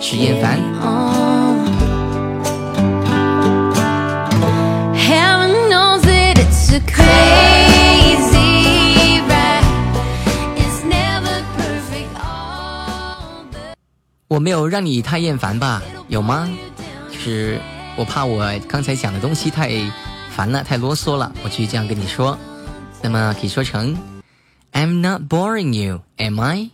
[0.00, 1.27] 是厌烦。
[14.38, 15.82] 我没有让你太厌烦吧？
[16.06, 16.48] 有吗？
[17.10, 17.60] 就是
[17.96, 19.68] 我怕我刚才讲的东西太
[20.30, 22.38] 烦了，太啰嗦了，我就这样跟你说。
[23.02, 23.98] 那么可以说成
[24.70, 26.70] ：I'm not boring you, am I?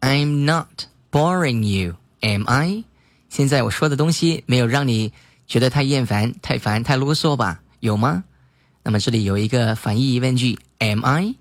[0.00, 2.84] I'm not boring you, am I?
[3.28, 5.12] 现在我说的东西没有让你
[5.48, 7.62] 觉得太厌烦、太烦、太啰嗦吧？
[7.80, 8.22] 有吗？
[8.84, 11.34] 那么这里有一个反义疑问句：Am I？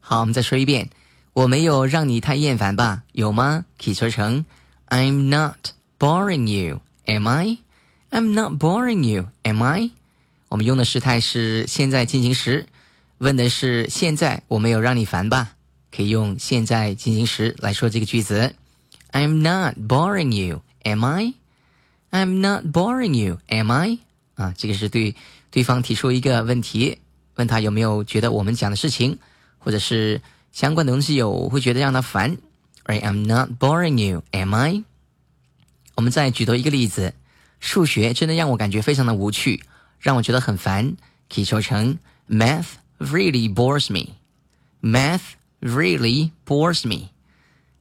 [0.00, 0.90] 好，我们再说一遍：
[1.32, 3.04] 我没有让你太厌烦吧？
[3.12, 3.64] 有吗？
[3.82, 4.44] 可以说成。
[4.92, 7.56] I'm not boring you, am I?
[8.10, 9.90] I'm not boring you, am I?
[10.50, 12.66] 我们用的时态是现在进行时，
[13.16, 15.54] 问的是现在我没有让你烦吧？
[15.90, 18.54] 可以用现在进行时来说这个句子。
[19.12, 21.32] I'm not boring you, am I?
[22.10, 23.98] I'm not boring you, am I?
[24.34, 25.16] 啊，这个是对
[25.50, 26.98] 对方提出一个问题，
[27.36, 29.18] 问他有没有觉得我们讲的事情
[29.58, 30.20] 或者是
[30.52, 32.36] 相关的东西有会觉得让他烦。
[32.85, 34.83] Right, I'm not boring you, am I?
[35.95, 37.13] 我们再举多一个例子，
[37.59, 39.63] 数学真的让我感觉非常的无趣，
[39.99, 40.95] 让我觉得很烦，
[41.27, 41.97] 可以说成
[42.29, 42.67] Math
[42.99, 44.13] really bores me.
[44.81, 47.09] Math really bores me.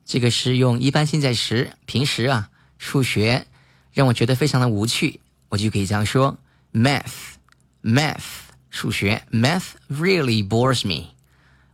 [0.04, 2.48] 这个是用一般现在时，平时啊，
[2.78, 3.46] 数学
[3.92, 5.20] 让我觉得非常的无趣，
[5.50, 6.38] 我就可以这样说：
[6.72, 7.34] Math,
[7.82, 8.22] Math，
[8.70, 11.14] 数学，Math really bores me.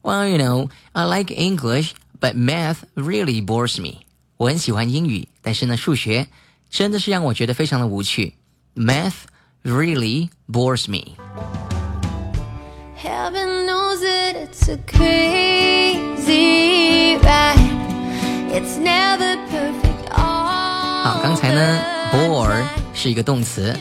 [0.03, 1.93] Well, you know, I like English.
[2.20, 4.00] But math really bores me。
[4.38, 6.28] 我很喜欢英语，但是呢，数学
[6.70, 8.36] 真的是让我觉得非常的无趣。
[8.76, 9.14] Math
[9.64, 11.16] really bores me。
[12.98, 15.98] Heaven knows it's a crazy
[17.22, 17.60] ride.
[18.52, 20.12] It's never perfect.
[20.12, 23.78] 好，刚才呢，bore 是一个动词，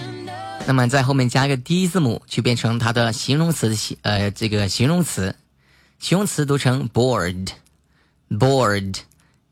[0.67, 5.35] 那么在后面加一个 d 字母，就变成它的形容词的形呃这个形容词，
[5.99, 7.49] 形容词读成 bored。
[8.30, 8.98] bored,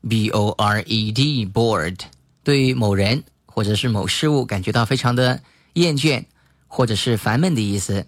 [0.08, 1.98] b o r e d, bored，
[2.42, 5.42] 对于某人或者是某事物感觉到非常的
[5.74, 6.24] 厌倦
[6.66, 8.06] 或者是烦闷的意思。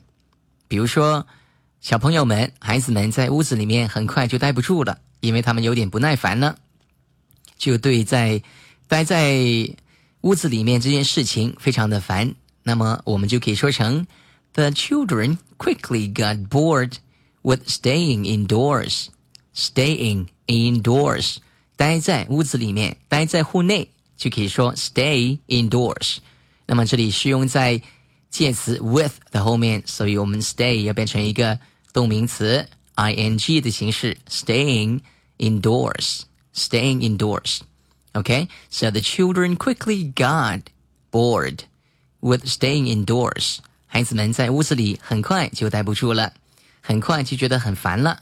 [0.68, 1.26] 比如说，
[1.80, 6.56] 小朋友们、孩子们在屋子里面很快就待不住了，因为他们有点不耐烦了，
[7.58, 8.42] 就对在
[8.88, 9.36] 待在
[10.22, 12.34] 屋子里面这件事情非常的烦。
[12.62, 14.06] 那么我们就可以说成：
[14.54, 16.94] The children quickly got bored
[17.42, 19.08] with staying indoors.
[19.56, 21.36] Staying indoors，
[21.76, 26.18] 待在屋子里面，待在户内，就可以说 stay indoors。
[26.66, 27.80] 那么这里是用在
[28.30, 31.58] 介词 with 的后面，所以我们 stay 要变成一个
[31.92, 35.00] 动名词 ing 的形式，staying
[35.38, 37.60] indoors。Staying indoors.
[38.12, 40.64] Okay, so the children quickly got
[41.10, 41.60] bored
[42.20, 43.56] with staying indoors.
[43.86, 46.34] 孩子们在屋子里很快就待不住了，
[46.82, 48.20] 很快就觉得很烦了。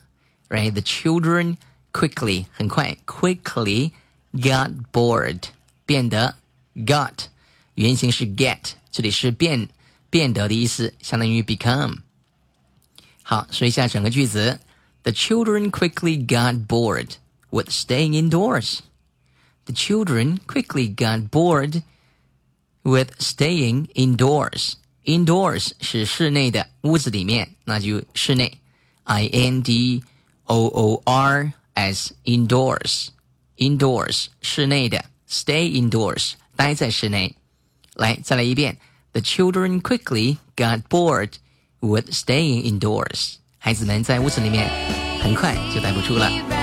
[0.49, 0.73] right?
[0.73, 1.57] The children
[1.93, 3.93] quickly 很快 quickly
[4.33, 5.43] got bored
[5.87, 6.37] 变得
[6.75, 7.27] got
[7.75, 9.69] 原型是 get 这里是变
[10.11, 11.99] 变得的意思，相当于 become。
[13.23, 14.61] 好，说一下整个句子。
[15.03, 17.15] The children quickly got bored
[17.51, 18.81] with staying indoors.
[19.65, 21.83] The children quickly got bored
[22.83, 24.75] with staying indoors.
[25.05, 28.59] Indoors 是室内的，屋子里面，那就室内。
[29.05, 30.03] I N D
[30.45, 33.09] O O R S indoors
[33.57, 37.37] indoors 室内的 stay indoors 待在室内。
[37.95, 38.79] 来，再来一遍。
[39.13, 41.33] The children quickly got bored
[41.81, 43.35] with staying indoors。
[43.59, 44.71] 孩子们在屋子里面
[45.21, 46.54] 很快就待不住了。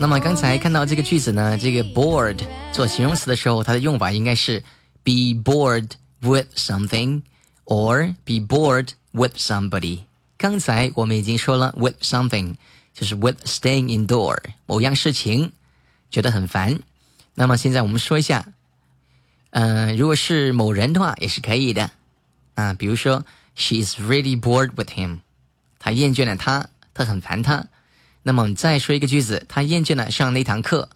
[0.00, 2.38] 那么刚才看到这个句子呢，这个 bored
[2.72, 4.60] 做形容词的时候，它的用法应该是
[5.02, 5.90] be bored
[6.20, 7.22] with something
[7.64, 10.04] or be bored with somebody。
[10.36, 12.54] 刚才我们已经说了 with something，
[12.94, 15.50] 就是 with staying indoor 某样事情
[16.12, 16.78] 觉得很烦。
[17.34, 18.46] 那么现在我们说一下，
[19.50, 21.90] 嗯、如果是某人的话也是可以的
[22.54, 25.18] 啊，比如说 she is really bored with him，
[25.80, 27.66] 她厌倦了他，她很烦他。
[28.28, 30.90] 那么我们再说一个句子，他厌倦了上那堂课，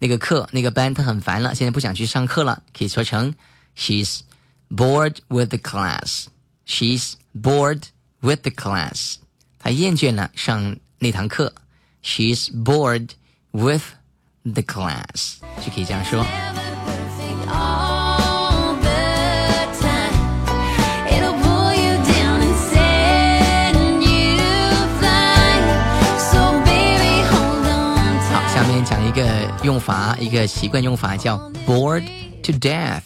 [0.00, 3.32] 那个课那个班他很烦了，现在不想去上课了，可以说成
[3.76, 4.22] She's
[4.68, 6.24] bored with the class.
[6.66, 7.82] She's bored
[8.18, 9.18] with the class.
[9.60, 11.54] 她厌倦了上那堂课。
[12.02, 13.10] She's bored
[13.52, 13.84] with
[14.42, 16.26] the class，就可以这样说。
[28.84, 32.04] 讲一个用法，一个习惯用法叫 bored
[32.42, 33.02] to death。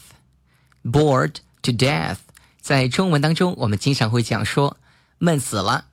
[0.83, 2.17] bored to death，
[2.61, 4.77] 在中文当中，我们经常会讲说
[5.19, 5.85] 闷死了，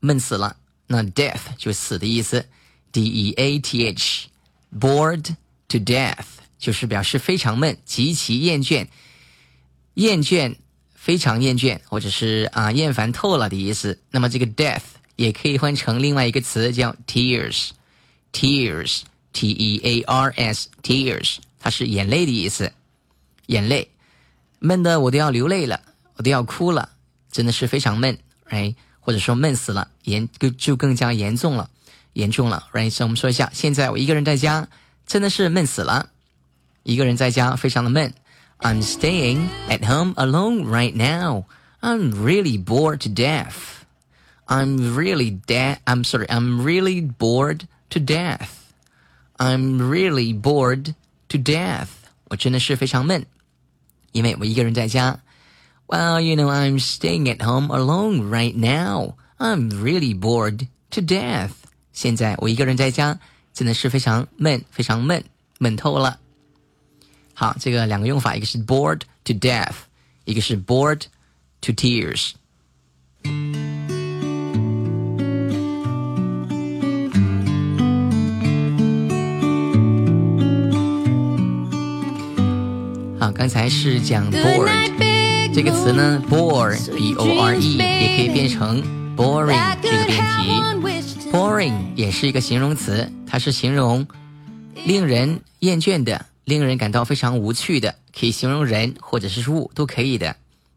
[0.00, 0.56] 闷死了。
[0.86, 2.46] 那 death 就死的意思
[2.92, 4.28] ，d e a t h。
[4.78, 5.36] bored
[5.68, 6.24] to death
[6.58, 8.86] 就是表示非常闷，极其厌倦，
[9.94, 10.56] 厌倦，
[10.94, 14.00] 非常厌倦，或者是啊厌烦透了的意思。
[14.10, 14.82] 那么这个 death
[15.16, 17.70] 也可以换成另外一个词叫 tears。
[18.33, 19.01] Tears,
[19.33, 22.71] T E A R S, tears，它是眼泪的意思，
[23.47, 23.89] 眼泪，
[24.59, 25.81] 闷的我都要流泪了，
[26.15, 26.89] 我都要哭了，
[27.31, 28.17] 真的是非常闷，
[28.49, 28.75] right？
[28.99, 31.69] 或者说闷死了，严就更加严重了，
[32.13, 32.91] 严重了，right？
[32.91, 34.67] 所以我们说一下，现在我一个人在家，
[35.07, 36.09] 真的是闷死了，
[36.83, 38.13] 一个人在家非常的闷。
[38.59, 41.45] I'm staying at home alone right now.
[41.79, 43.85] I'm really bored to death.
[44.47, 45.77] I'm really dead.
[45.85, 46.27] I'm sorry.
[46.27, 47.61] I'm really bored.
[47.89, 48.49] To death,
[49.37, 50.93] I'm really bored
[51.29, 51.87] to death.
[52.25, 53.25] 我真的是非常闷，
[54.11, 55.19] 因为我一个人在家。
[55.87, 59.15] Well, you know, I'm staying at home alone right now.
[59.39, 61.51] I'm really bored to death.
[61.93, 63.19] 现在我一个人在家，
[63.53, 65.23] 真的是非常闷，非常闷，
[65.57, 66.19] 闷透了。
[67.33, 69.73] 好，这个两个用法，一个是 bored to death，
[70.25, 71.03] 一个是 bored
[71.61, 72.33] to tears。
[83.24, 88.82] 好，刚才是讲 bored 这个词呢，bore，b o r e，也可以变成
[89.16, 91.32] boring 这个变体。
[91.32, 94.06] boring 也是一个形容词，它是形容
[94.84, 100.36] 令人厌倦的、令人感到非常无趣的，可以形容人或者是物都可以的。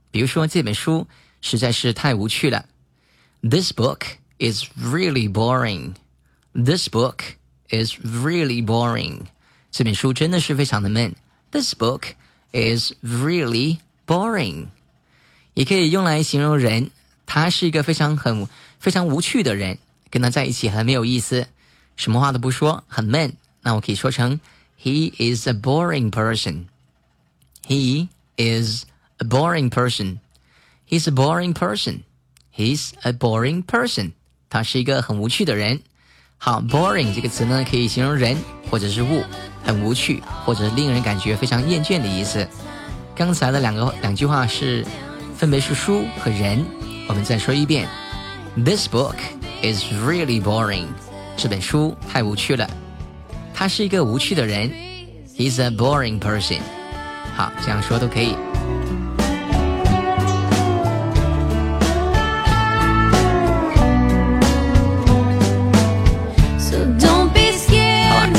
[0.10, 1.06] 比如说这本书
[1.42, 2.64] 实在是太无趣了
[3.42, 4.04] ，This book
[4.40, 5.96] is really boring.
[6.54, 7.20] This book
[7.68, 9.24] is really boring.
[9.70, 11.14] 这本书真的是非常的闷。
[11.52, 12.04] This book
[12.53, 14.67] is really boring，
[15.55, 16.91] 也可以用来形容人，
[17.27, 18.49] 他是一个非常很
[18.79, 19.79] 非常无趣的人，
[20.11, 21.47] 跟他在一起很没有意思，
[21.97, 23.37] 什么话都不说，很闷。
[23.63, 24.41] 那我可以说成
[24.83, 26.67] He is a boring person.
[27.67, 28.85] He is
[29.19, 30.19] a boring person.
[30.89, 32.01] He's a boring person.
[32.55, 34.13] He's a boring person.
[34.51, 35.81] 他是一个很无趣的人。
[36.37, 38.37] 好，boring 这个词呢，可以形容人
[38.69, 39.23] 或者是物。
[39.68, 42.48] 很无趣，或者令人感觉非常厌倦的意思。
[43.14, 44.86] 刚才的两个两句话是，
[45.36, 46.66] 分别是书和人。
[47.10, 47.86] 我们再说一遍
[48.56, 49.18] ：This book
[49.62, 50.86] is really boring。
[51.36, 52.68] 这本书太无趣了。
[53.54, 54.72] 他是一个无趣的人。
[55.36, 56.62] He's a boring person。
[57.36, 58.36] 好，这样说都可以。